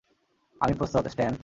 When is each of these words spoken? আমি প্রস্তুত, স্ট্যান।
আমি 0.61 0.73
প্রস্তুত, 0.73 1.05
স্ট্যান। 1.07 1.33